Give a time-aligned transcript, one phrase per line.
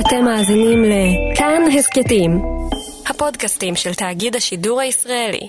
[0.00, 2.30] אתם מאזינים לכאן הסכתים,
[3.10, 5.48] הפודקאסטים של תאגיד השידור הישראלי.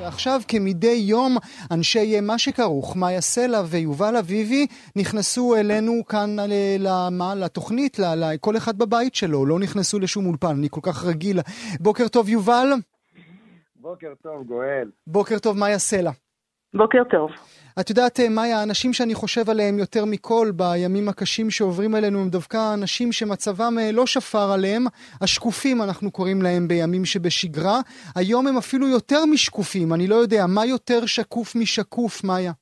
[0.00, 1.36] ועכשיו כמדי יום
[1.70, 4.66] אנשי מה שכרוך, מאיה סלע ויובל אביבי
[4.96, 6.36] נכנסו אלינו כאן
[6.78, 7.98] למה, לתוכנית,
[8.40, 11.40] כל אחד בבית שלו, לא נכנסו לשום אולפן, אני כל כך רגיל.
[11.80, 12.72] בוקר טוב יובל.
[13.76, 14.90] בוקר טוב גואל.
[15.06, 16.10] בוקר טוב מאיה סלע.
[16.74, 17.30] בוקר טוב.
[17.80, 22.74] את יודעת, מאיה, האנשים שאני חושב עליהם יותר מכל בימים הקשים שעוברים עלינו הם דווקא
[22.74, 24.84] אנשים שמצבם אה, לא שפר עליהם.
[25.22, 27.78] השקופים, אנחנו קוראים להם בימים שבשגרה.
[28.16, 32.52] היום הם אפילו יותר משקופים, אני לא יודע, מה יותר שקוף משקוף, מאיה?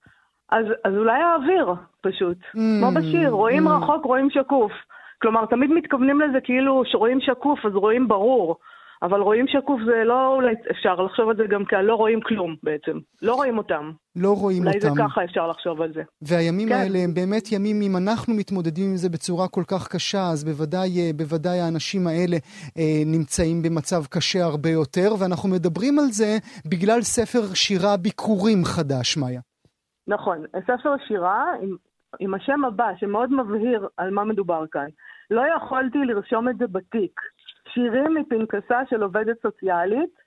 [0.53, 2.39] אז, אז אולי האוויר, פשוט.
[2.39, 3.71] Mm, כמו בשיר, רואים mm.
[3.71, 4.73] רחוק, רואים שקוף.
[5.23, 8.57] כלומר, תמיד מתכוונים לזה כאילו שרואים שקוף, אז רואים ברור.
[9.03, 12.99] אבל רואים שקוף זה לא, אולי אפשר לחשוב על זה גם כלא רואים כלום בעצם.
[13.23, 13.91] לא רואים אותם.
[14.17, 14.89] לא רואים אולי אותם.
[14.89, 16.03] אולי זה ככה אפשר לחשוב על זה.
[16.23, 16.75] והימים כן.
[16.75, 20.91] האלה הם באמת ימים, אם אנחנו מתמודדים עם זה בצורה כל כך קשה, אז בוודאי,
[21.01, 22.37] אה, בוודאי האנשים האלה
[22.79, 26.39] אה, נמצאים במצב קשה הרבה יותר, ואנחנו מדברים על זה
[26.71, 29.41] בגלל ספר שירה ביקורים חדש, מאיה.
[30.09, 31.77] נכון, ספר שירה עם,
[32.21, 34.87] עם השם הבא, שמאוד מבהיר על מה מדובר כאן.
[35.31, 37.21] לא יכולתי לרשום את זה בתיק.
[37.75, 40.23] שירים מפנקסה של עובדת סוציאלית.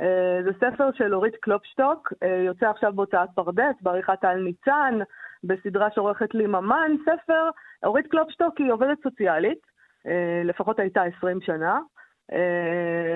[0.00, 4.98] אה, זה ספר של אורית קלופשטוק, אה, יוצא עכשיו בהוצאת פרדס, בעריכת טל ניצן,
[5.44, 6.92] בסדרה שעורכת לי ממן.
[7.04, 7.50] ספר,
[7.84, 9.58] אורית קלופשטוק היא עובדת סוציאלית,
[10.06, 11.78] אה, לפחות הייתה 20 שנה.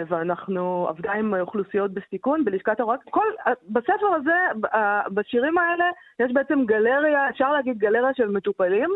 [0.08, 2.96] ואנחנו עבדה עם אוכלוסיות בסיכון בלשכת הוראה.
[3.10, 3.26] כל,
[3.68, 4.68] בספר הזה,
[5.14, 5.84] בשירים האלה,
[6.20, 8.90] יש בעצם גלריה, אפשר להגיד גלריה של מטופלים.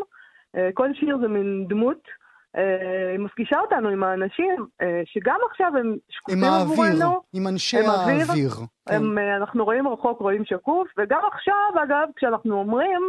[0.74, 2.08] כל שיר זה מין דמות
[3.12, 6.82] היא מפגישה אותנו עם האנשים אה, שגם עכשיו הם שקופים עבורנו.
[6.82, 8.26] עם האוויר, עם אנשי האוויר.
[8.28, 8.50] האוויר.
[8.88, 8.94] כן.
[8.94, 13.08] הם, אה, אנחנו רואים רחוק, רואים שקוף, וגם עכשיו, אגב, כשאנחנו אומרים,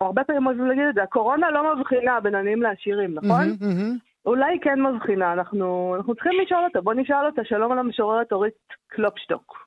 [0.00, 3.44] הרבה פעמים אוהבים להגיד את זה, הקורונה לא מבחינה בין עניים לעשירים, נכון?
[3.50, 4.14] Mm-hmm, mm-hmm.
[4.26, 6.80] אולי היא כן מבחינה, אנחנו, אנחנו צריכים לשאול אותה.
[6.80, 8.54] בוא נשאל אותה, שלום על המשוררת אורית
[8.86, 9.66] קלופשטוק.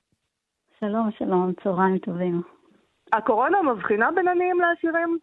[0.80, 2.42] שלום, שלום, צהריים טובים.
[3.14, 5.18] הקורונה מבחינה בין עניים לעשירים?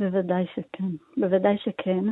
[0.00, 2.04] בוודאי שכן, בוודאי שכן.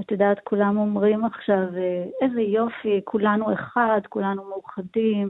[0.00, 5.28] את יודעת, כולם אומרים עכשיו, אה, איזה יופי, כולנו אחד, כולנו מאוחדים,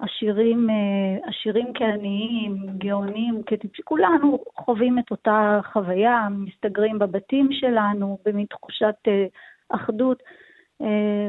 [0.00, 3.42] עשירים, אה, עשירים כעניים, גאונים,
[3.84, 9.26] כולנו חווים את אותה חוויה, מסתגרים בבתים שלנו, במין תחושת אה,
[9.68, 10.22] אחדות,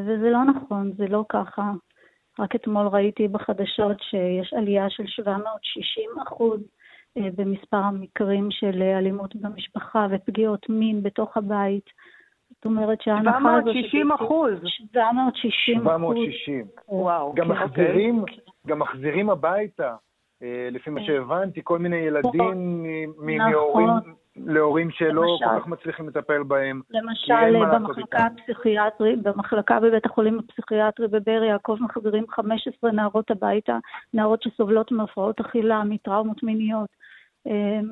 [0.05, 1.71] וזה לא נכון, זה לא ככה.
[2.39, 6.78] רק אתמול ראיתי בחדשות שיש עלייה של 760 אחוז אה,
[7.15, 11.89] במספר המקרים של אה, אלימות במשפחה ופגיעות מין בתוך הבית.
[12.49, 13.73] זאת אומרת שההנחה הזאת...
[13.73, 14.53] 760 אחוז.
[14.63, 16.15] 760 אחוז.
[16.17, 16.65] 760.
[16.87, 17.33] וואו.
[17.35, 18.37] גם כן, מחזירים, אוקיי.
[18.67, 19.95] גם מחזירים הביתה,
[20.43, 22.83] אה, לפי מה שהבנתי, כל מיני ילדים
[23.17, 24.13] מהורים נכון.
[24.45, 26.81] להורים שלא למשל, כל כך מצליחים לטפל בהם.
[26.89, 33.77] למשל, במחלקה הפסיכיאטרית, במחלקה בבית החולים הפסיכיאטרי בבאר יעקב מחזירים 15 נערות הביתה,
[34.13, 36.89] נערות שסובלות מהפרעות אכילה, מטראומות מיניות.
[37.45, 37.89] אמ,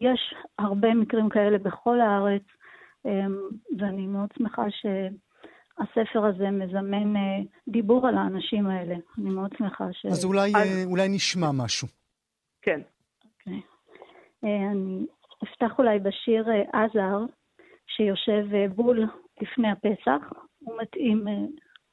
[0.00, 2.42] יש הרבה מקרים כאלה בכל הארץ,
[3.04, 3.36] אמ,
[3.78, 8.94] ואני מאוד שמחה שהספר הזה מזמן אה, דיבור על האנשים האלה.
[9.18, 10.06] אני מאוד שמחה ש...
[10.06, 10.56] אז אולי, אז...
[10.56, 11.88] אה, אולי נשמע משהו.
[12.62, 12.80] כן.
[13.24, 13.60] אוקיי.
[14.44, 15.06] אה, אני
[15.44, 17.18] אפתח אולי בשיר עזר,
[17.86, 19.04] שיושב בול
[19.42, 21.24] לפני הפסח, הוא מתאים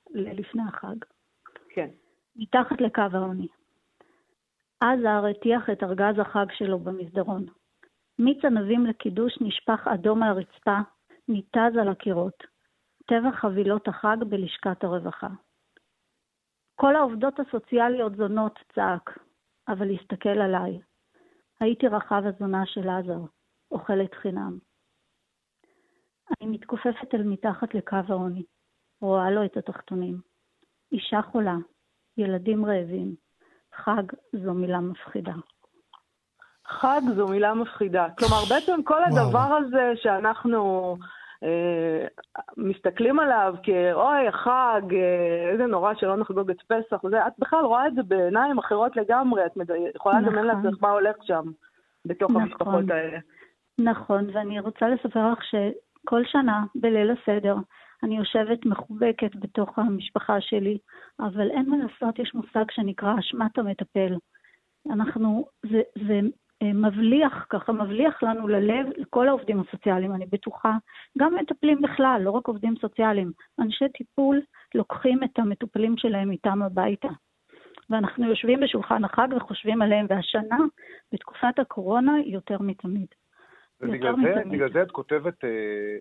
[0.09, 0.95] ללפני החג.
[1.69, 1.89] כן.
[2.35, 3.47] מתחת לקו העוני.
[4.81, 7.45] עזר הטיח את ארגז החג שלו במסדרון.
[8.19, 10.77] מיץ ענבים לקידוש נשפך אדום על הרצפה,
[11.27, 12.43] ניתז על הקירות.
[13.05, 15.27] טבע חבילות החג בלשכת הרווחה.
[16.75, 19.19] כל העובדות הסוציאליות זונות, צעק,
[19.67, 20.79] אבל הסתכל עליי.
[21.63, 23.19] הייתי רחב הזונה של עזר,
[23.71, 24.57] אוכלת חינם.
[26.31, 28.43] אני מתכופפת אל מתחת לקו העוני,
[29.01, 30.21] רואה לו את התחתונים.
[30.91, 31.55] אישה חולה,
[32.17, 33.15] ילדים רעבים,
[33.75, 34.03] חג
[34.43, 35.33] זו מילה מפחידה.
[36.67, 38.07] חג זו מילה מפחידה.
[38.17, 39.57] כלומר, בעצם כל הדבר וואו.
[39.57, 40.97] הזה שאנחנו
[42.57, 47.87] מסתכלים עליו כאוי, חג, אה, איזה נורא שלא נחגוג את פסח, וזה, את בכלל רואה
[47.87, 49.69] את זה בעיניים אחרות לגמרי, את מד...
[49.95, 50.25] יכולה נכון.
[50.25, 51.43] לדמיין לעצמך מה הולך שם,
[52.05, 52.41] בתוך נכון.
[52.41, 53.17] המשפחות האלה.
[53.79, 57.55] נכון, ואני רוצה לספר לך שכל שנה, בליל הסדר,
[58.03, 60.77] אני יושבת מחובקת בתוך המשפחה שלי,
[61.19, 64.15] אבל אין מה לעשות, יש מושג שנקרא אשמת המטפל.
[64.91, 66.19] אנחנו, זה, זה אה,
[66.73, 70.77] מבליח, ככה מבליח לנו ללב, לכל העובדים הסוציאליים, אני בטוחה,
[71.17, 73.31] גם מטפלים בכלל, לא רק עובדים סוציאליים.
[73.59, 74.41] אנשי טיפול
[74.75, 77.07] לוקחים את המטופלים שלהם איתם הביתה.
[77.89, 80.57] ואנחנו יושבים בשולחן החג וחושבים עליהם, והשנה,
[81.13, 83.07] בתקופת הקורונה, יותר מתמיד.
[83.81, 85.49] ובגלל זה, בגלל זה את כותבת, אה,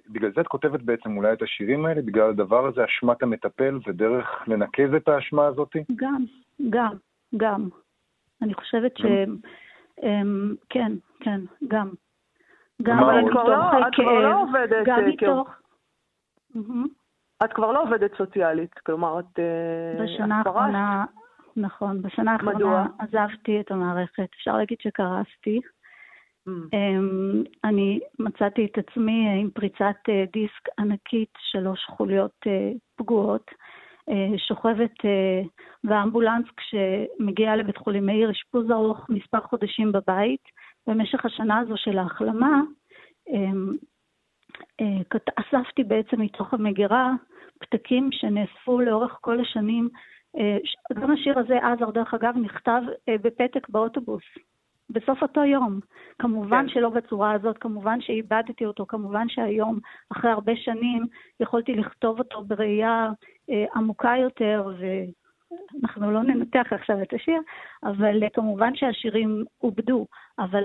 [0.08, 4.26] בגלל זה את כותבת בעצם אולי את השירים האלה, בגלל הדבר הזה, אשמת המטפל, ודרך
[4.46, 5.76] לנקז את האשמה הזאת?
[5.96, 6.24] גם,
[6.70, 6.94] גם,
[7.36, 7.68] גם.
[8.42, 9.02] אני חושבת ש...
[10.02, 11.90] אמ, כן, כן, גם.
[12.82, 15.48] גם לא, את כבר לא עובדת, גם אה, מתוך...
[17.44, 19.38] את כבר לא עובדת סוציאלית, כלומר, את...
[19.38, 21.04] אה, בשנה האחרונה,
[21.56, 24.28] נכון, בשנה האחרונה עזבתי את המערכת.
[24.34, 25.60] אפשר להגיד שקרסתי.
[26.48, 26.50] Mm.
[26.72, 32.46] אמ, אני מצאתי את עצמי עם פריצת אה, דיסק ענקית, שלוש חוליות
[32.96, 33.50] פגועות.
[34.48, 34.94] שוכבת
[35.84, 40.40] באמבולנס כשמגיעה לבית חולים מאיר, אשפוז ארוך מספר חודשים בבית.
[40.86, 42.60] במשך השנה הזו של ההחלמה,
[43.28, 43.76] אמ,
[44.80, 47.12] אה, אספתי בעצם מתוך המגירה
[47.60, 49.88] פתקים שנאספו לאורך כל השנים.
[50.38, 50.58] אה,
[51.00, 54.24] גם השיר הזה, עזר, דרך אגב, נכתב אה, בפתק באוטובוס,
[54.92, 55.80] בסוף אותו יום.
[56.18, 56.74] כמובן כן.
[56.74, 59.78] שלא בצורה הזאת, כמובן שאיבדתי אותו, כמובן שהיום,
[60.12, 61.06] אחרי הרבה שנים,
[61.40, 63.10] יכולתי לכתוב אותו בראייה
[63.74, 64.68] עמוקה יותר,
[65.82, 67.40] אנחנו לא ננתח עכשיו את השיר,
[67.84, 70.06] אבל כמובן שהשירים עובדו,
[70.38, 70.64] אבל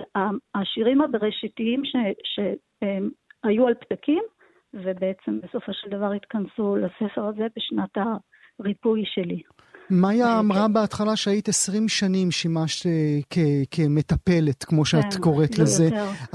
[0.56, 1.82] השירים הבראשיתיים
[2.24, 4.24] שהיו על פתקים,
[4.74, 7.98] ובעצם בסופו של דבר התכנסו לספר הזה בשנת
[8.60, 9.42] הריפוי שלי.
[9.92, 13.20] מאיה אמרה בהתחלה שהיית 20 שנים שימשת אה,
[13.72, 15.88] כמטפלת, כמו שאת כן, קוראת לזה.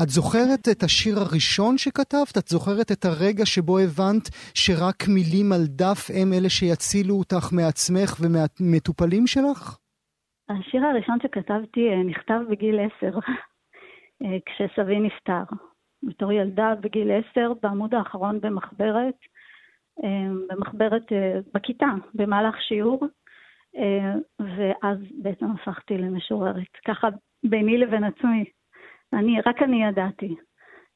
[0.02, 2.38] את זוכרת את השיר הראשון שכתבת?
[2.38, 8.10] את זוכרת את הרגע שבו הבנת שרק מילים על דף הם אלה שיצילו אותך מעצמך
[8.20, 9.78] ומהמטופלים שלך?
[10.48, 13.18] השיר הראשון שכתבתי אה, נכתב בגיל 10,
[14.22, 15.44] אה, כשסבי נפטר.
[16.02, 19.14] בתור ילדה בגיל 10, בעמוד האחרון במחברת,
[20.48, 21.02] במחברת,
[21.54, 23.06] בכיתה, במהלך שיעור.
[23.76, 26.76] אה, ואז בעצם הפכתי למשוררת.
[26.86, 27.08] ככה
[27.44, 28.44] ביני לבין עצמי.
[29.12, 30.36] אני, רק אני ידעתי.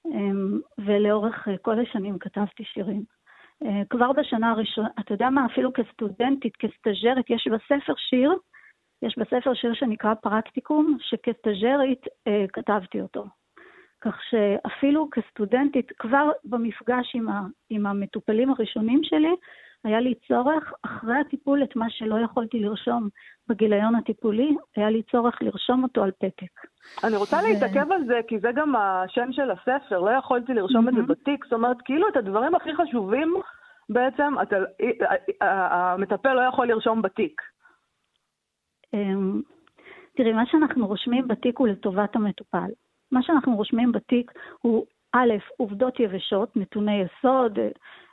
[0.06, 3.02] אמ, ולאורך אה, כל השנים כתבתי שירים.
[3.64, 8.34] אה, כבר בשנה הראשונה, אתה יודע מה, אפילו כסטודנטית, כסטאג'רית, יש בספר שיר,
[9.02, 12.06] יש בספר שיר שנקרא פרקטיקום, שכסטאג'רית
[12.52, 13.24] כתבתי אותו.
[14.00, 17.40] כך שאפילו כסטודנטית, כבר במפגש עם, ה,
[17.70, 19.34] עם המטופלים הראשונים שלי,
[19.86, 23.08] היה לי צורך, אחרי הטיפול, את מה שלא יכולתי לרשום
[23.48, 26.52] בגיליון הטיפולי, היה לי צורך לרשום אותו על פתק.
[27.04, 27.42] אני רוצה ו...
[27.42, 30.90] להתעכב על זה, כי זה גם השם של הספר, לא יכולתי לרשום mm-hmm.
[30.90, 33.34] את זה בתיק, זאת אומרת, כאילו את הדברים הכי חשובים,
[33.88, 34.56] בעצם, אתה,
[35.40, 37.42] המטפל לא יכול לרשום בתיק.
[38.94, 39.42] אמ,
[40.16, 42.70] תראי, מה שאנחנו רושמים בתיק הוא לטובת המטופל.
[43.12, 44.86] מה שאנחנו רושמים בתיק הוא
[45.16, 47.58] א', עובדות יבשות, נתוני יסוד,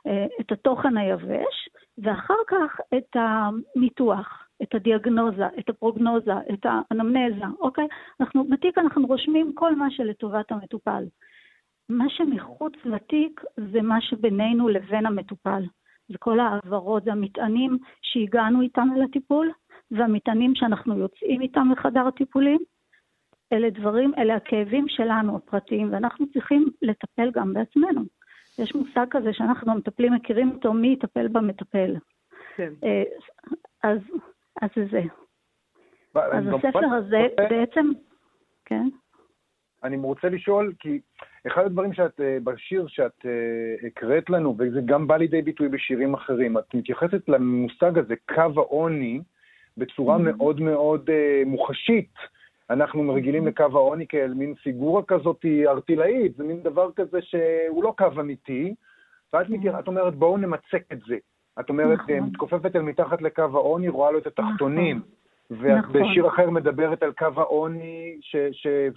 [0.06, 1.68] אה, את התוכן היבש,
[1.98, 7.86] ואחר כך את הניתוח, את הדיאגנוזה, את הפרוגנוזה, את האנמנזה, אוקיי?
[8.20, 11.04] אנחנו, בתיק אנחנו רושמים כל מה שלטובת המטופל.
[11.88, 13.40] מה שמחוץ לתיק
[13.72, 15.62] זה מה שבינינו לבין המטופל.
[16.08, 19.50] זה כל העברות, זה המטענים שהגענו איתם אל הטיפול,
[19.90, 22.58] והמטענים שאנחנו יוצאים איתם מחדר הטיפולים.
[23.52, 28.02] אלה דברים, אלה הכאבים שלנו הפרטיים, ואנחנו צריכים לטפל גם בעצמנו.
[28.58, 31.96] יש מושג כזה שאנחנו המטפלים מכירים אותו, מי יטפל במטפל.
[32.56, 32.72] כן.
[32.84, 33.02] אה,
[33.82, 33.98] אז,
[34.62, 35.02] אז זה זה.
[36.14, 37.90] אז הספר הזה בעצם,
[38.64, 38.88] כן.
[39.84, 41.00] אני רוצה לשאול, כי
[41.46, 46.14] אחד הדברים שאת, אה, בשיר שאת אה, הקראת לנו, וזה גם בא לידי ביטוי בשירים
[46.14, 49.20] אחרים, את מתייחסת למושג הזה, קו העוני,
[49.76, 50.36] בצורה mm-hmm.
[50.36, 51.10] מאוד מאוד
[51.46, 52.14] מוחשית.
[52.70, 57.94] אנחנו רגילים לקו העוני כאל מין פיגורה כזאת ארטילאית, זה מין דבר כזה שהוא לא
[57.98, 58.74] קו אמיתי,
[59.32, 61.16] ואת מתיר, את אומרת, בואו נמצק את זה.
[61.60, 62.20] את אומרת, נכון.
[62.20, 64.96] מתכופפת אל מתחת לקו העוני, רואה לו את התחתונים.
[64.96, 65.10] נכון.
[65.50, 65.92] ואת נכון.
[65.92, 68.94] בשיר אחר מדברת על קו העוני, שגדר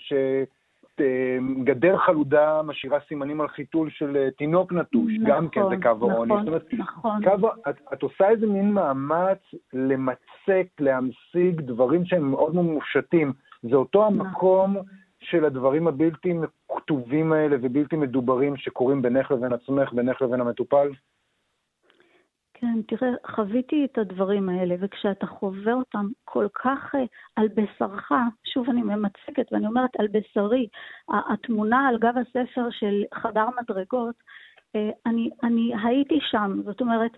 [1.98, 5.76] ש, ש, חלודה משאירה סימנים על חיתול של אה, תינוק נטוש, נכון, גם כן זה
[5.82, 6.34] קו נכון, העוני.
[6.40, 7.24] זאת אומרת, נכון.
[7.24, 9.40] קו, את, את עושה איזה מין מאמץ
[9.74, 13.34] למצק, להמשיג דברים שהם מאוד ממושטים.
[13.70, 14.28] זה אותו נכון.
[14.28, 14.78] המקום
[15.20, 16.34] של הדברים הבלתי
[16.72, 20.88] כתובים האלה ובלתי מדוברים שקורים בינך לבין עצמך, בינך לבין המטופל?
[22.60, 26.98] כן, תראה, חוויתי את הדברים האלה, וכשאתה חווה אותם כל כך uh,
[27.36, 28.12] על בשרך,
[28.54, 30.68] שוב אני ממצקת ואני אומרת על בשרי,
[31.10, 34.16] התמונה על גב הספר של חדר מדרגות,
[34.78, 37.12] uh, אני, אני הייתי שם, זאת אומרת,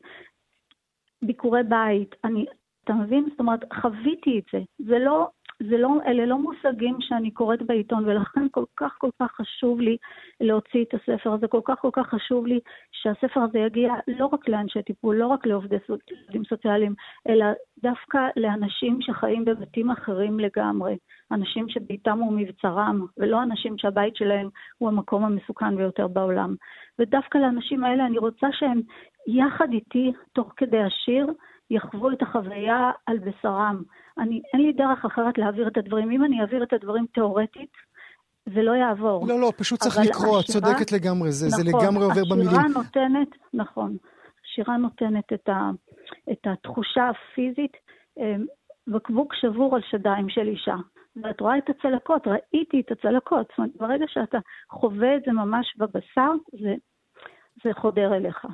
[1.21, 2.45] ביקורי בית, אני,
[2.83, 3.27] אתה מבין?
[3.31, 4.59] זאת אומרת, חוויתי את זה.
[4.87, 5.29] זה לא,
[5.63, 9.97] זה לא, אלה לא מושגים שאני קוראת בעיתון, ולכן כל כך כל כך חשוב לי
[10.41, 12.59] להוציא את הספר הזה, כל כך כל כך חשוב לי
[12.91, 16.93] שהספר הזה יגיע לא רק לאנשי טיפול, לא רק לעובדים סוציאליים,
[17.29, 17.45] אלא
[17.83, 20.97] דווקא לאנשים שחיים בבתים אחרים לגמרי,
[21.31, 26.55] אנשים שביתם הוא מבצרם, ולא אנשים שהבית שלהם הוא המקום המסוכן ביותר בעולם.
[26.99, 28.81] ודווקא לאנשים האלה אני רוצה שהם
[29.27, 31.27] יחד איתי, תוך כדי השיר,
[31.69, 33.83] יחוו את החוויה על בשרם.
[34.17, 36.11] אני, אין לי דרך אחרת להעביר את הדברים.
[36.11, 37.69] אם אני אעביר את הדברים תיאורטית,
[38.45, 39.27] זה לא יעבור.
[39.27, 42.49] לא, לא, פשוט צריך לקרוא, את צודקת לגמרי, זה, נכון, זה לגמרי עובר במילים.
[42.49, 43.97] השירה נותנת, נכון,
[44.45, 45.69] השירה נותנת את, ה,
[46.31, 47.77] את התחושה הפיזית,
[48.17, 48.45] אמ,
[48.87, 50.75] בקבוק שבור על שדיים של אישה.
[51.23, 53.47] ואת רואה את הצלקות, ראיתי את הצלקות.
[53.49, 54.37] זאת אומרת, ברגע שאתה
[54.71, 56.75] חווה את זה ממש בבשר, זה,
[57.63, 58.45] זה חודר אליך.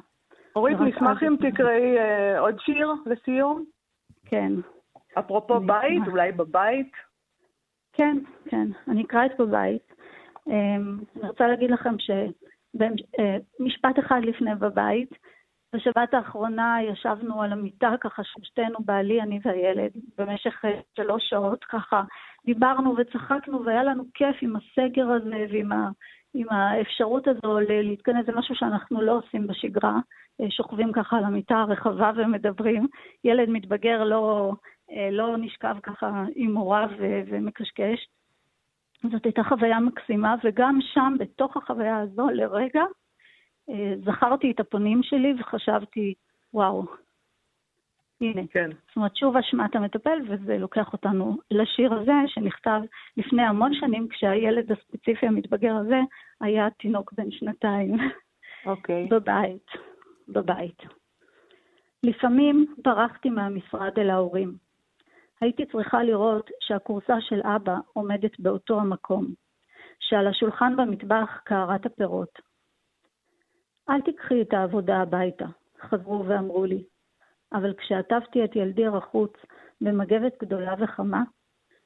[0.55, 3.65] אורית, נשמח אם תקראי אה, עוד שיר לסיום.
[4.25, 4.51] כן.
[5.19, 6.91] אפרופו בית, אולי בבית?
[7.93, 8.17] כן,
[8.49, 9.93] כן, אני אקרא את בבית.
[10.47, 15.09] אמ, אני רוצה להגיד לכם שמשפט אחד לפני בבית,
[15.75, 22.03] בשבת האחרונה ישבנו על המיטה, ככה שלושתנו, בעלי, אני והילד, במשך אה, שלוש שעות, ככה
[22.45, 25.89] דיברנו וצחקנו, והיה לנו כיף עם הסגר הזה ועם ה,
[26.35, 29.99] עם האפשרות הזו להתכנס, זה משהו שאנחנו לא עושים בשגרה.
[30.41, 32.87] אה, שוכבים ככה על המיטה הרחבה ומדברים.
[33.23, 34.51] ילד מתבגר לא,
[34.91, 38.07] אה, לא נשכב ככה עם הוריו ומקשקש.
[39.11, 42.83] זאת הייתה חוויה מקסימה, וגם שם, בתוך החוויה הזו, לרגע,
[43.69, 46.13] אה, זכרתי את הפונים שלי וחשבתי,
[46.53, 46.85] וואו,
[48.21, 48.41] הנה.
[48.51, 48.69] כן.
[48.87, 52.81] זאת אומרת, שוב אשמת המטפל, וזה לוקח אותנו לשיר הזה, שנכתב
[53.17, 55.99] לפני המון שנים, כשהילד הספציפי המתבגר הזה
[56.41, 57.97] היה תינוק בן שנתיים.
[58.65, 59.07] אוקיי.
[59.11, 59.67] בבית.
[60.27, 60.81] בבית.
[62.03, 64.55] לפעמים ברחתי מהמשרד אל ההורים.
[65.41, 69.25] הייתי צריכה לראות שהכורסה של אבא עומדת באותו המקום,
[69.99, 72.39] שעל השולחן במטבח קערת הפירות.
[73.89, 75.45] אל תיקחי את העבודה הביתה,
[75.81, 76.83] חזרו ואמרו לי,
[77.53, 79.33] אבל כשעטפתי את ילדי רחוץ
[79.81, 81.23] במגבת גדולה וחמה,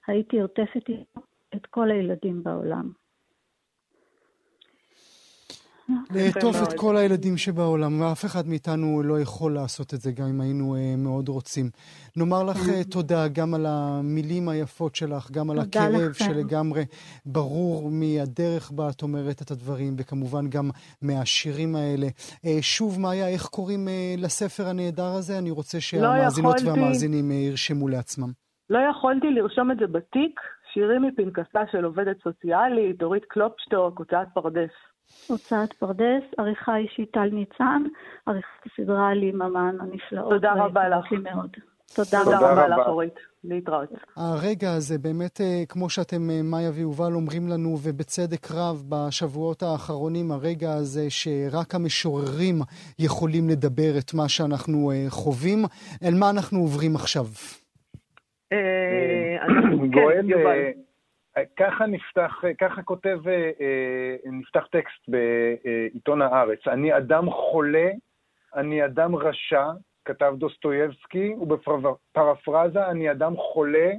[0.07, 1.21] הייתי עוטפת איתו
[1.55, 2.91] את כל הילדים בעולם.
[6.15, 10.41] לעטוף את כל הילדים שבעולם, ואף אחד מאיתנו לא יכול לעשות את זה, גם אם
[10.41, 11.69] היינו uh, מאוד רוצים.
[12.17, 16.85] נאמר לך uh, תודה גם על המילים היפות שלך, גם על הכאב שלגמרי
[17.25, 20.69] ברור מהדרך בה את אומרת את הדברים, וכמובן גם
[21.01, 22.07] מהשירים האלה.
[22.07, 25.37] Uh, שוב, מאיה, איך קוראים לספר הנהדר הזה?
[25.37, 26.55] אני רוצה לא שהמאזינות.
[26.65, 28.31] והמאזינים ירשמו לעצמם.
[28.69, 30.39] לא יכולתי לרשום את זה בתיק,
[30.73, 34.88] שירים מפנקסה של עובדת סוציאלית, דורית קלופשטוק, הוצאת פרדס.
[35.27, 37.83] הוצאת פרדס, עריכה אישית טל ניצן,
[38.25, 40.29] עריכת הסדרה לי ממן הנפלאות.
[40.29, 41.11] תודה רבה לך.
[41.11, 41.49] מאוד.
[41.95, 43.13] תודה, תודה רבה לך, אורית.
[43.43, 43.89] להתראות.
[44.15, 50.31] הרגע הזה, באמת, אה, כמו שאתם, אה, מאיה ויובל, אומרים לנו, ובצדק רב, בשבועות האחרונים,
[50.31, 52.55] הרגע הזה שרק המשוררים
[52.99, 55.65] יכולים לדבר את מה שאנחנו אה, חווים.
[56.03, 57.25] אל מה אנחנו עוברים עכשיו?
[59.91, 60.79] גואל, כן,
[61.57, 66.67] ככה נפתח, ככה כותב, אה, אה, נפתח טקסט בעיתון הארץ.
[66.67, 67.89] אני אדם חולה,
[68.55, 69.65] אני אדם רשע,
[70.05, 73.91] כתב דוסטויבסקי, ובפרפרזה, אני אדם חולה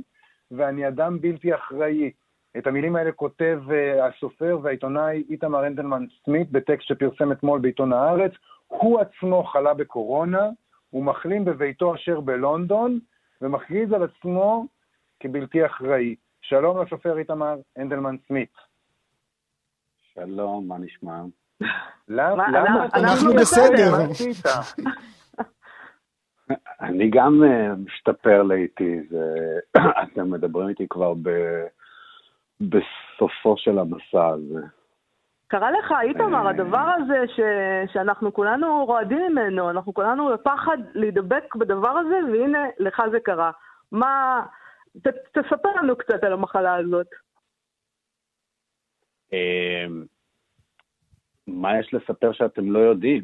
[0.50, 2.10] ואני אדם בלתי אחראי.
[2.58, 8.32] את המילים האלה כותב אה, הסופר והעיתונאי איתמר הנדלמן סמית בטקסט שפרסם אתמול בעיתון הארץ.
[8.66, 10.48] הוא עצמו חלה בקורונה,
[10.90, 12.98] הוא מחלים בביתו אשר בלונדון,
[13.42, 14.66] ומכריז על עצמו
[15.20, 16.14] כבלתי אחראי.
[16.40, 18.52] שלום לסופר איתמר הנדלמן סמית.
[20.14, 21.22] שלום, מה נשמע?
[22.08, 22.46] למה?
[22.94, 23.92] אנחנו בסדר.
[26.80, 29.00] אני גם אה, משתפר לעיתי,
[30.02, 31.12] אתם מדברים איתי כבר
[32.60, 34.60] בסופו של המסע הזה.
[35.48, 36.50] קרה לך, איתמר, אה.
[36.50, 37.40] הדבר הזה ש...
[37.92, 43.50] שאנחנו כולנו רועדים ממנו, אנחנו כולנו בפחד להידבק בדבר הזה, והנה, לך זה קרה.
[43.92, 44.42] מה,
[44.98, 45.06] ת,
[45.38, 47.06] תספר לנו קצת על המחלה הזאת.
[49.32, 50.04] אמ,
[51.46, 53.22] מה יש לספר שאתם לא יודעים?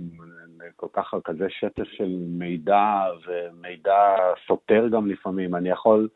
[0.76, 5.54] כל כך כזה שטף של מידע, ומידע סותר גם לפעמים.
[5.54, 6.08] אני יכול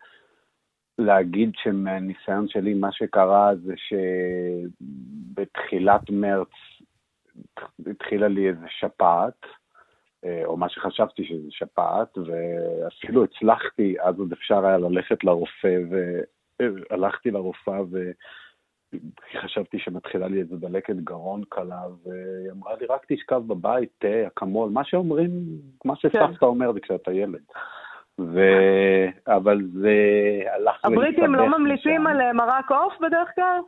[0.98, 3.74] להגיד שמהניסיון שלי, מה שקרה זה
[5.36, 6.48] שבתחילת מרץ
[7.86, 9.46] התחילה לי איזה שפעת,
[10.44, 15.78] או מה שחשבתי שזה שפעת, ואפילו הצלחתי, אז עוד אפשר היה ללכת לרופא,
[16.60, 17.80] והלכתי לרופאה
[19.34, 24.70] וחשבתי שמתחילה לי איזו דלקת גרון קלה, והיא אמרה לי, רק תשכב בבית, תה, אקמול,
[24.70, 25.30] מה שאומרים,
[25.84, 26.46] מה שסבתא כן.
[26.46, 27.42] אומרת כשאתה ילד.
[28.20, 28.40] ו...
[29.26, 29.94] אבל זה
[30.54, 33.60] הלך הבריטים לא ממליצים על מרק עוף בדרך כלל?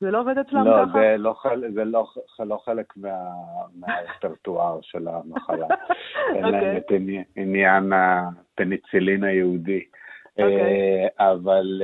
[0.00, 0.92] זה לא עובד אצלם לא, ככה?
[0.92, 1.34] זה לא,
[1.74, 2.06] זה לא,
[2.38, 3.30] לא חלק מה,
[3.74, 5.66] מהרפרטואר של המחלה.
[6.34, 6.48] אין okay.
[6.50, 7.18] להם אוקיי.
[7.18, 9.80] את עניין הפניצילין היהודי.
[9.80, 10.42] Okay.
[10.42, 11.08] אוקיי.
[11.18, 11.82] אבל,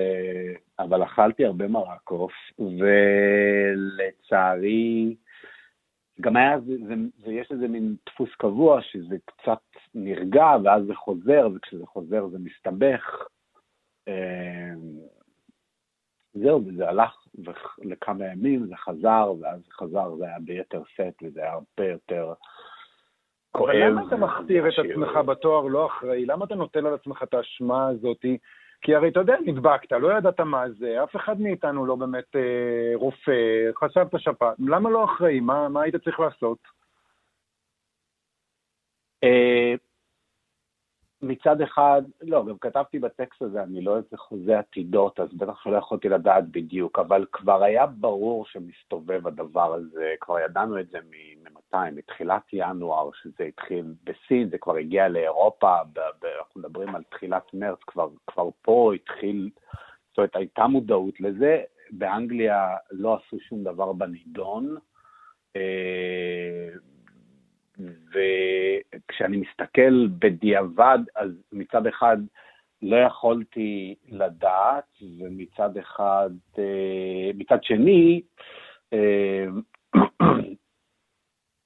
[0.78, 2.32] אבל אכלתי הרבה מרק עוף,
[4.18, 5.16] ולצערי,
[6.20, 6.94] גם היה, זה, זה,
[7.24, 9.60] זה, יש איזה מין דפוס קבוע שזה קצת
[9.94, 13.26] נרגע ואז זה חוזר, וכשזה חוזר זה מסתבך.
[16.34, 17.26] זהו, וזה הלך
[17.78, 22.32] לכמה ימים, זה חזר, ואז זה חזר, זה היה ביתר סט, וזה היה הרבה יותר
[23.52, 23.70] כואב.
[23.70, 26.26] אבל למה אתה מכתיר את עצמך בתואר לא אחראי?
[26.26, 28.24] למה אתה נוטל על עצמך את האשמה הזאת?
[28.80, 32.92] כי הרי אתה יודע, נדבקת, לא ידעת מה זה, אף אחד מאיתנו לא באמת אה,
[32.94, 35.40] רופא, חשבת שפעת, למה לא אחראי?
[35.40, 36.58] מה, מה היית צריך לעשות?
[39.24, 39.74] אה,
[41.24, 45.76] מצד אחד, לא, גם כתבתי בטקסט הזה, אני לא איזה חוזה עתידות, אז בטח שלא
[45.76, 51.96] יכולתי לדעת בדיוק, אבל כבר היה ברור שמסתובב הדבר הזה, כבר ידענו את זה ממתי,
[51.96, 55.76] מתחילת ינואר, שזה התחיל בסין, זה כבר הגיע לאירופה,
[56.38, 59.50] אנחנו מדברים על תחילת מרץ, כבר, כבר פה התחיל,
[60.08, 64.76] זאת אומרת, הייתה מודעות לזה, באנגליה לא עשו שום דבר בנידון,
[65.56, 66.68] אה,
[67.78, 72.16] וכשאני מסתכל בדיעבד, אז מצד אחד
[72.82, 74.84] לא יכולתי לדעת,
[75.18, 78.22] ומצד אחד, אה, מצד שני,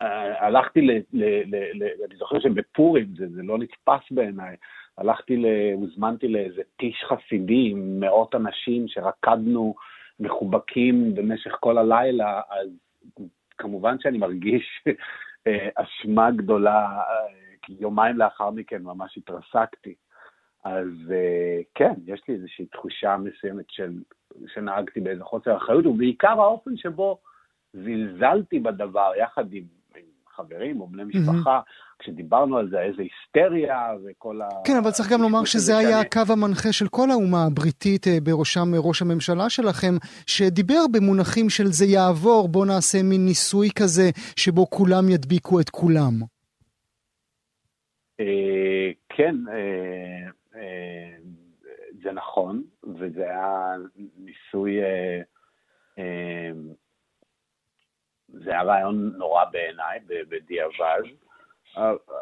[0.02, 0.90] אה, הלכתי ל...
[0.90, 4.56] ל, ל, ל אני זוכר שבפורים, זה, זה לא נתפס בעיניי,
[4.98, 9.74] הלכתי, ל, הוזמנתי לאיזה טיש חסידי עם מאות אנשים שרקדנו
[10.20, 12.68] מחובקים במשך כל הלילה, אז
[13.58, 14.92] כמובן שאני מרגיש אה,
[15.74, 17.26] אשמה גדולה, אה,
[17.62, 19.94] כי יומיים לאחר מכן ממש התרסקתי.
[20.64, 23.92] אז אה, כן, יש לי איזושהי תחושה מסוימת של,
[24.46, 27.18] שנהגתי באיזה חוסר אחריות, ובעיקר האופן שבו
[27.72, 29.64] זלזלתי בדבר יחד עם,
[29.96, 31.87] עם חברים או בני משפחה, mm-hmm.
[31.98, 34.48] כשדיברנו על זה, איזה היסטריה וכל ה...
[34.66, 36.00] כן, אבל צריך גם לומר שזה היה.
[36.00, 39.94] הקו המנחה של כל האומה הבריטית, בראשם ראש הממשלה שלכם,
[40.26, 46.12] שדיבר במונחים של זה יעבור, בוא נעשה מין ניסוי כזה, שבו כולם ידביקו את כולם.
[48.20, 50.30] אה, כן, אה,
[50.60, 51.16] אה,
[52.02, 52.62] זה נכון,
[52.94, 53.74] וזה היה
[54.16, 54.76] ניסוי...
[58.28, 61.02] זה היה רעיון נורא בעיניי, בדיעבד,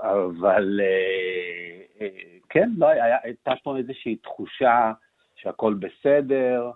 [0.02, 2.08] אבל אה, אה,
[2.48, 4.92] כן, לא, היה, הייתה פה איזושהי תחושה
[5.36, 6.70] שהכל בסדר,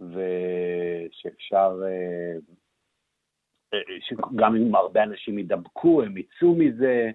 [0.00, 2.36] ושאפשר, אה,
[4.00, 7.10] שגם אם הרבה אנשים ידבקו, הם יצאו מזה,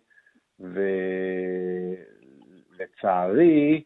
[2.80, 3.84] ולצערי,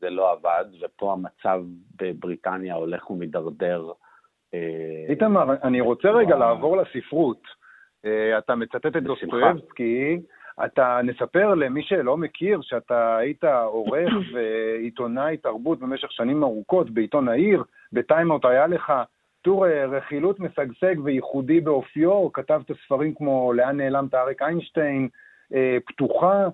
[0.00, 1.64] זה לא עבד, ופה המצב
[1.96, 3.92] בבריטניה הולך ומידרדר
[5.08, 7.63] איתמר, אני רוצה רגע לעבור לספרות.
[8.04, 10.20] אה, אתה מצטט את דוסטויבסקי,
[10.64, 17.62] אתה נספר למי שלא מכיר שאתה היית עורך ועיתונאי תרבות במשך שנים ארוכות בעיתון העיר,
[17.92, 18.92] בטיימאוט היה לך.
[19.42, 25.08] טור אה, רכילות משגשג וייחודי באופיו, כתבת ספרים כמו לאן נעלמת אריק איינשטיין,
[25.86, 26.48] פתוחה,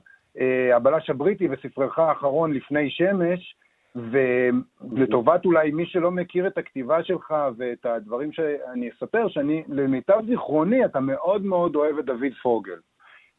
[0.75, 3.55] הבלש הבריטי וספרך האחרון לפני שמש,
[3.97, 10.85] ולטובת אולי מי שלא מכיר את הכתיבה שלך ואת הדברים שאני אספר, שאני, למיטב זיכרוני,
[10.85, 12.79] אתה מאוד מאוד אוהב את דוד פוגל,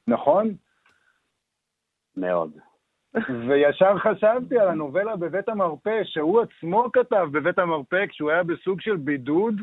[0.08, 0.54] נכון?
[2.18, 2.52] מאוד.
[3.48, 8.96] וישר חשבתי על הנובלה בבית המרפא, שהוא עצמו כתב בבית המרפא כשהוא היה בסוג של
[8.96, 9.56] בידוד.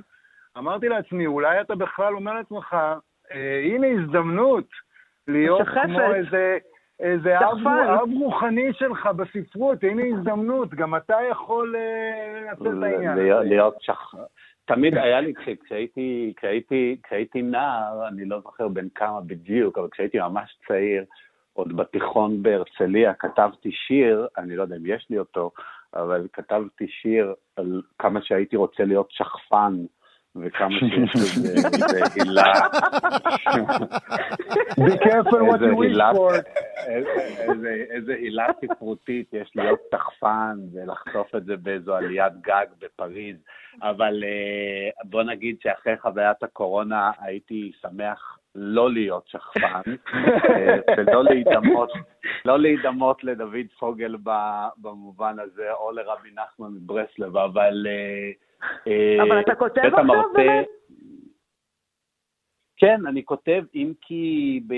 [0.59, 2.77] אמרתי לעצמי, אולי אתה בכלל אומר לעצמך,
[3.33, 4.69] אה, הנה הזדמנות
[5.29, 5.83] להיות שחפת.
[5.85, 6.59] כמו איזה
[7.01, 13.19] איזה אב רוחני שלך בספרות, הנה הזדמנות, גם אתה יכול אה, לנצל את העניין.
[13.49, 14.15] להיות שח...
[14.65, 15.33] תמיד היה לי,
[15.65, 21.05] כשהייתי, כשהייתי, כשהייתי נער, אני לא זוכר בין כמה בדיוק, אבל כשהייתי ממש צעיר,
[21.53, 25.51] עוד בתיכון בהרצליה, כתבתי שיר, אני לא יודע אם יש לי אותו,
[25.95, 29.75] אבל כתבתי שיר על כמה שהייתי רוצה להיות שכפן.
[30.41, 32.53] וכמה שיש לזה הילה.
[34.87, 36.35] Be careful what you wish for.
[37.91, 43.37] איזה הילה ספרותית יש להיות תחפן ולחשוף את זה באיזו עליית גג בפריז.
[43.83, 49.81] אבל אה, בוא נגיד שאחרי חוויית הקורונה הייתי שמח לא להיות שכפן,
[50.15, 51.89] אה, ולא להידמות,
[52.45, 54.17] לא להידמות לדוד פוגל
[54.77, 57.87] במובן הזה, או לרבי נחמן מברסלב, אבל...
[57.89, 58.33] אה,
[59.23, 60.67] אבל אתה כותב עכשיו באמת?
[62.77, 64.75] כן, אני כותב, אם כי ב,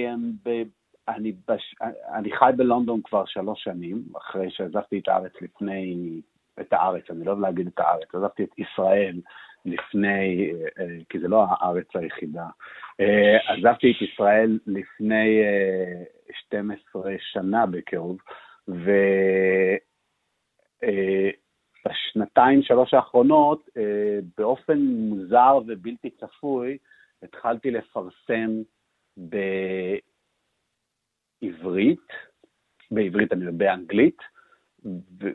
[0.49, 0.63] ב,
[1.09, 1.75] אני, בש...
[2.15, 6.21] אני חי בלונדון כבר שלוש שנים, אחרי שעזבתי את הארץ לפני,
[6.61, 9.21] את הארץ, אני לא אוהב להגיד את הארץ, עזבתי את ישראל
[9.65, 12.47] לפני, אה, כי זה לא הארץ היחידה,
[13.01, 15.41] אה, עזבתי את ישראל לפני
[16.33, 18.19] 12 שנה בקירוב,
[21.87, 23.69] ובשנתיים, שלוש האחרונות,
[24.39, 26.79] באופן מוזר ובלתי צפוי,
[27.23, 28.63] התחלתי לפרסם
[31.43, 32.07] בעברית,
[32.91, 34.19] בעברית באנגלית,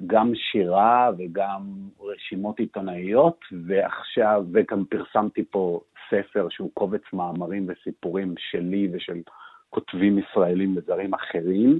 [0.07, 1.61] גם שירה וגם
[1.99, 9.21] רשימות עיתונאיות, ועכשיו, וגם פרסמתי פה ספר שהוא קובץ מאמרים וסיפורים שלי ושל
[9.69, 11.79] כותבים ישראלים וזרים אחרים.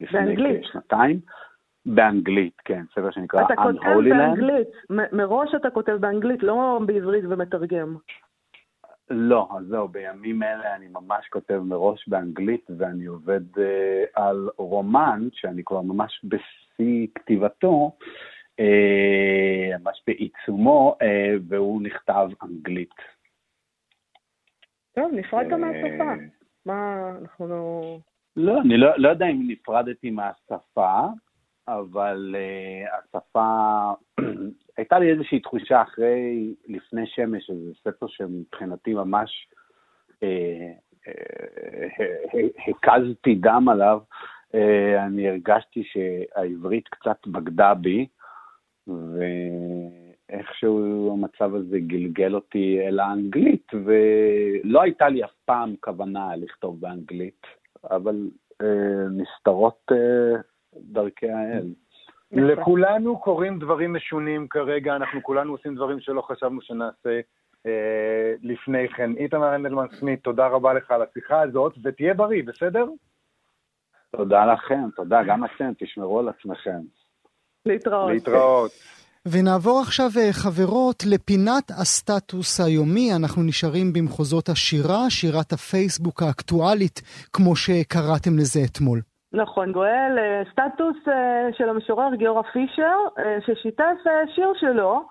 [0.00, 1.20] לפני כשנתיים.
[1.86, 4.68] באנגלית, כן, ספר שנקרא אתה כותב באנגלית,
[5.12, 7.96] מראש אתה כותב באנגלית, לא בעברית ומתרגם.
[9.10, 13.60] לא, אז זהו, בימים אלה אני ממש כותב מראש באנגלית, ואני עובד uh,
[14.14, 17.90] על רומן, שאני כבר ממש בשיא כתיבתו,
[18.60, 21.04] uh, ממש בעיצומו, uh,
[21.48, 22.94] והוא נכתב אנגלית.
[24.94, 26.12] טוב, נפרדת uh, מהשפה.
[26.66, 27.98] מה, אנחנו לא...
[28.36, 31.06] לא, אני לא, לא יודע אם נפרדתי מהשפה,
[31.68, 33.92] אבל uh, השפה
[34.76, 39.48] הייתה לי איזושהי תחושה אחרי לפני שמש, איזה ספר שמבחינתי ממש
[40.22, 40.72] אה,
[41.08, 41.12] אה,
[42.68, 44.00] הקזתי דם עליו,
[44.54, 48.06] אה, אני הרגשתי שהעברית קצת בגדה בי,
[50.30, 57.46] ואיכשהו המצב הזה גלגל אותי אל האנגלית, ולא הייתה לי אף פעם כוונה לכתוב באנגלית,
[57.90, 58.30] אבל
[59.10, 59.92] נסתרות
[60.80, 61.66] דרכי האל.
[62.32, 67.20] לכולנו קורים דברים משונים כרגע, אנחנו כולנו עושים דברים שלא חשבנו שנעשה
[67.66, 69.10] אה, לפני כן.
[69.16, 72.86] איתמר הנדלמן סמית, תודה רבה לך על השיחה הזאת, ותהיה בריא, בסדר?
[74.16, 76.80] תודה לכם, תודה, גם אתם, תשמרו על עצמכם.
[77.66, 78.10] להתראות.
[78.10, 78.70] להתראות.
[79.26, 83.14] ונעבור עכשיו, אה, חברות, לפינת הסטטוס היומי.
[83.16, 89.00] אנחנו נשארים במחוזות השירה, שירת הפייסבוק האקטואלית, כמו שקראתם לזה אתמול.
[89.36, 93.96] נכון, גואל, אה, סטטוס אה, של המשורר גיורא פישר, אה, ששיתף
[94.34, 95.08] שיר שלו,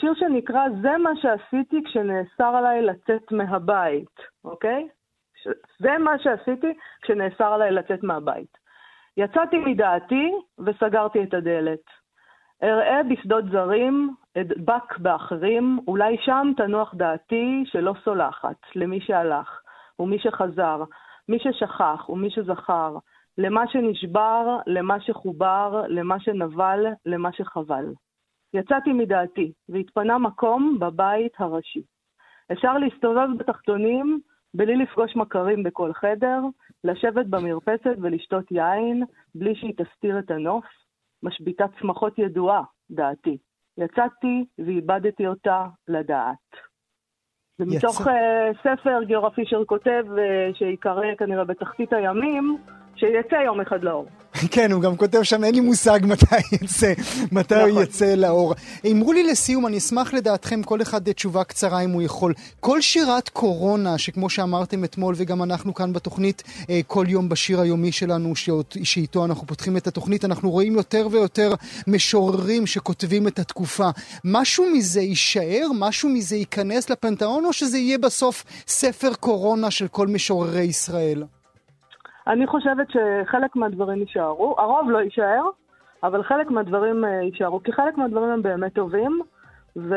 [0.00, 4.88] שיר שנקרא "זה מה שעשיתי כשנאסר עליי לצאת מהבית", אוקיי?
[5.78, 8.58] זה מה שעשיתי כשנאסר עליי לצאת מהבית.
[9.16, 11.84] יצאתי מדעתי וסגרתי את הדלת.
[12.62, 19.60] אראה בשדות זרים, אדבק באחרים, אולי שם תנוח דעתי שלא סולחת למי שהלך
[19.98, 20.82] ומי שחזר,
[21.28, 22.96] מי ששכח ומי שזכר,
[23.38, 27.84] למה שנשבר, למה שחובר, למה שנבל, למה שחבל.
[28.54, 31.82] יצאתי מדעתי, והתפנה מקום בבית הראשי.
[32.52, 34.20] אפשר להסתובב בתחתונים
[34.54, 36.40] בלי לפגוש מכרים בכל חדר,
[36.84, 40.64] לשבת במרפסת ולשתות יין, בלי שהיא תסתיר את הנוף.
[41.22, 43.38] משביתת צמחות ידועה, דעתי.
[43.78, 46.56] יצאתי ואיבדתי אותה לדעת.
[47.58, 48.10] ומתוך יצא...
[48.10, 52.58] uh, ספר גיורא פישר כותב, uh, שיקרא כנראה בתחתית הימים,
[52.98, 54.06] שיצא יום אחד לאור.
[54.54, 56.92] כן, הוא גם כותב שם, אין לי מושג מתי יצא,
[57.32, 57.70] מתי נכון.
[57.70, 58.54] הוא יצא לאור.
[58.90, 62.34] אמרו לי לסיום, אני אשמח לדעתכם, כל אחד תשובה קצרה אם הוא יכול.
[62.60, 67.92] כל שירת קורונה, שכמו שאמרתם אתמול, וגם אנחנו כאן בתוכנית, אה, כל יום בשיר היומי
[67.92, 68.32] שלנו,
[68.82, 71.54] שאיתו אנחנו פותחים את התוכנית, אנחנו רואים יותר ויותר
[71.86, 73.88] משוררים שכותבים את התקופה.
[74.24, 75.66] משהו מזה יישאר?
[75.78, 81.24] משהו מזה ייכנס לפנתאון, או שזה יהיה בסוף ספר קורונה של כל משוררי ישראל?
[82.28, 85.42] אני חושבת שחלק מהדברים יישארו, הרוב לא יישאר,
[86.02, 89.20] אבל חלק מהדברים אה, יישארו, כי חלק מהדברים הם באמת טובים,
[89.76, 89.94] ו...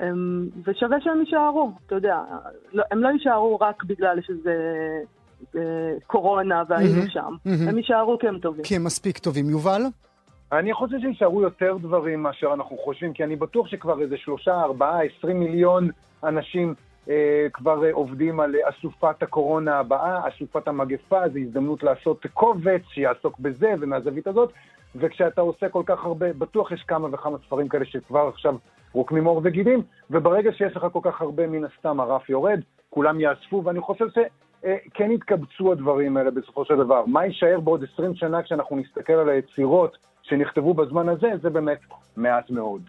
[0.00, 0.48] הם...
[0.66, 2.20] ושווה שהם יישארו, אתה יודע.
[2.72, 4.54] לא, הם לא יישארו רק בגלל שזה
[5.56, 5.60] אה,
[6.06, 7.34] קורונה והיינו שם.
[7.68, 8.64] הם יישארו כי הם טובים.
[8.64, 9.50] כי הם מספיק טובים.
[9.50, 9.82] יובל?
[10.52, 14.98] אני חושב שיישארו יותר דברים מאשר אנחנו חושבים, כי אני בטוח שכבר איזה שלושה, ארבעה,
[15.02, 15.88] עשרים מיליון
[16.24, 16.74] אנשים
[17.52, 23.38] כבר אה, עובדים על אה, אסופת הקורונה הבאה, אסופת המגפה, זו הזדמנות לעשות קובץ שיעסוק
[23.38, 24.52] בזה ומהזווית הזאת,
[24.96, 28.54] וכשאתה עושה כל כך הרבה, בטוח יש כמה וכמה ספרים כאלה שכבר עכשיו
[28.92, 32.60] רוקמים עור וגידים, וברגע שיש לך כל כך הרבה, מן הסתם הרף יורד,
[32.90, 37.06] כולם יאספו, ואני חושב שכן יתקבצו הדברים האלה בסופו של דבר.
[37.06, 41.80] מה יישאר בעוד 20 שנה כשאנחנו נסתכל על היצירות שנכתבו בזמן הזה, זה באמת
[42.16, 42.82] מעט מאוד.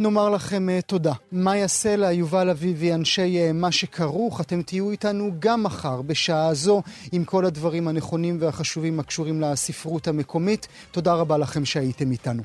[0.00, 1.12] נאמר לכם uh, תודה.
[1.32, 6.82] מאיה סלע, יובל אביבי, אנשי uh, מה שכרוך, אתם תהיו איתנו גם מחר בשעה זו
[7.12, 10.68] עם כל הדברים הנכונים והחשובים הקשורים לספרות המקומית.
[10.90, 12.42] תודה רבה לכם שהייתם איתנו.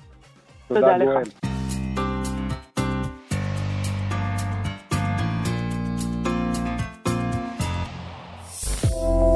[0.68, 1.28] תודה, תודה לך.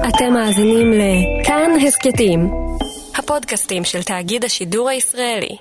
[0.10, 2.40] אתם מאזינים לכאן הסכתים,
[3.18, 5.58] הפודקאסטים של תאגיד השידור הישראלי.